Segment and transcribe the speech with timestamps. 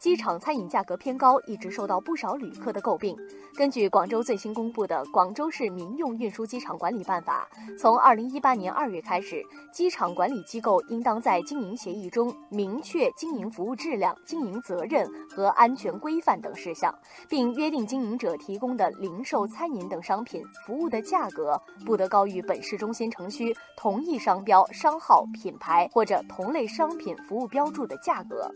[0.00, 3.14] 机场餐饮价格偏高一直受到不少旅客的诟病。
[3.54, 7.46] 根据广州最新公布的《广州市民用运输机场管理办法》，
[7.78, 16.94] 从二零一八年二月开始，机场管理机构应当在经营协议中明确经营服务质量、经营责任和安全规范等事项，
[17.28, 28.50] 并约定经营者提供的零售、餐饮等商品服务的价格不得高于本市中心城区同一商标、商号、品牌或者同类商品服务标注的价格。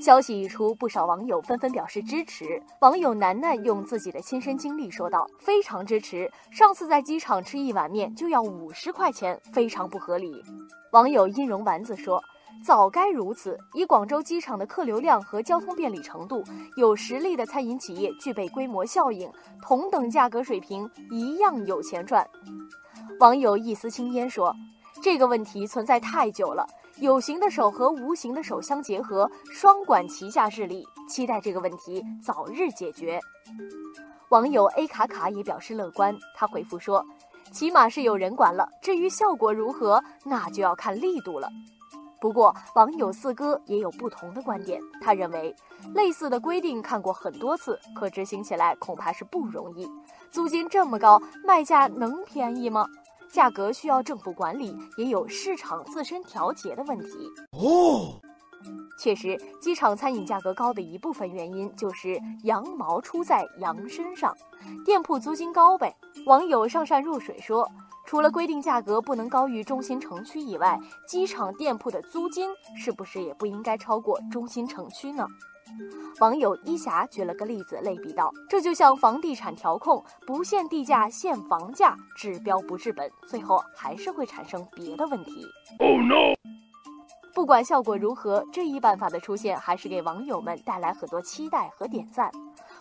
[0.00, 2.62] 消息一出，不少网友纷纷表示支持。
[2.80, 10.44] 网友楠楠用自己的亲身经历说道：“非常支持，上次在机场吃一碗面就要五十块钱，非常不合理。”
[10.92, 12.22] 网友音容丸子说
[12.64, 16.44] ：“早该如此，以广州机场的客流量和交通便利程度，
[16.76, 19.30] 有实力的餐饮企业具备规模效应，
[19.62, 22.26] 同等价格水平一样有钱赚。”
[23.18, 24.54] 网友一丝青烟说
[25.06, 26.66] ：“这个问题存在太久了。”
[26.98, 33.20] 有形的手和无形的手相结合，双管齐下治理，期待这个问题早日解决。
[34.30, 37.06] 网友 A 卡卡也表示乐观，他回复说
[37.52, 41.48] ：“起码是有人管了，至于效果如何，那就要看力度了。”
[42.20, 45.54] 不过，网友四哥也有不同的观点，他认为
[45.94, 49.88] 类似的规定看过很多次，可执行起来恐怕是不容易。
[50.32, 52.88] 租金这么高，卖价能便宜吗？
[53.28, 57.08] 价格需要政府管理，也有市场自身调节的问题。
[57.52, 58.20] 哦，
[58.98, 64.34] 确实，机场餐饮价格高的一部分原因就是羊毛出在羊身上，
[64.84, 65.94] 店铺租金高呗。
[66.26, 67.70] 网友上善若水说，
[68.04, 75.26] 除了规定价格不能高于中心城区以外，机场店铺的租金是不是也不应该超过中心城区呢？
[76.20, 85.46] 网友一霞举了个例子，类比道：“这就像房地产调控，不限地价限房价，治标不治本，最后还是会产生别的问题。”
[85.78, 86.34] Oh no！
[87.34, 92.30] 不管效果如何，这一办法的出现还是给网友们带来很多期待和点赞。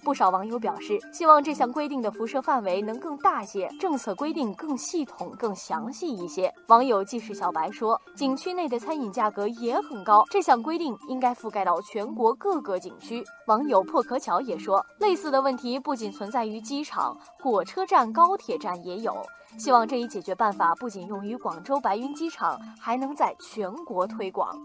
[0.05, 6.53] 不少网友表示，希望这项规定的辐射范围能更大些，政策规定更系统、更详细一些。
[6.67, 13.23] 网友既是小白说，景区内的餐饮价格也很高，这项规定应该覆盖到全国各个景区。
[13.47, 19.11] 网友破壳桥也说，类似的问题不仅存在于机场、火车站、高铁站也有，
[19.57, 24.63] 希望这一解决办法不仅用于广州白云机场，还能在全国推广。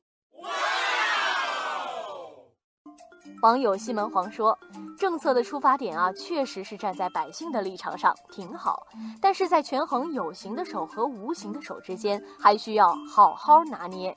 [3.43, 4.59] 网友西门黄说
[4.99, 8.87] ：“政策的出发点啊，确实是站在百姓的立场上，挺好。
[9.21, 14.15] 但是在权衡有形的手和无形的手之间，还需要好好拿捏。”